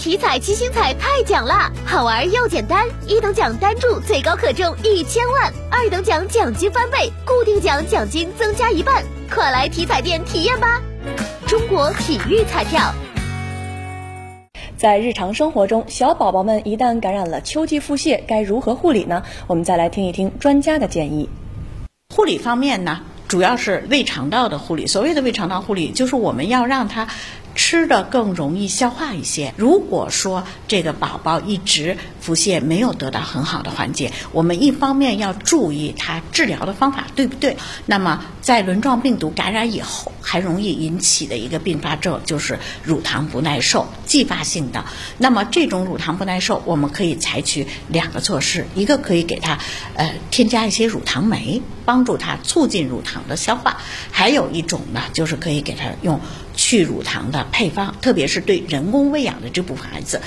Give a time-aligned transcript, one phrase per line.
[0.00, 10.80] 体彩七星彩太奖啦，好玩又简单，一等奖单注最高可中一千万，二等奖奖金翻倍，固定奖奖金增加一半，快来体彩店体验吧！
[11.46, 12.80] 中国体育彩票。
[14.78, 19.22] 在日常生活中，小宝宝们一旦感染了秋季腹泻，该如何护理呢？
[19.46, 21.28] 我们再来听一听专家的建议。
[22.16, 24.86] 护理方面呢，主要是胃肠道的护理。
[24.86, 27.06] 所谓的胃肠道护理，就是我们要让它。
[27.62, 29.52] 吃的更容易消化一些。
[29.58, 37.58] 如果说这个宝宝一直腹泻没有得到很好的缓解，我们一方面要注意他治疗的方法对不对？
[37.84, 44.82] 那么在轮状病毒感染以后，还容易引起的一个并发症就是乳糖不耐受，继发性的。
[45.18, 49.58] 那么这种乳糖不耐受，我们可以采取两个措施：一个可以给他
[49.96, 53.76] 呃添加一些乳糖酶，帮助他促进乳糖的消化；
[54.10, 56.18] 还有一种呢，就是可以给他用。
[56.56, 60.20] 去乳糖的配方，特别是对人工喂养的这部分孩子，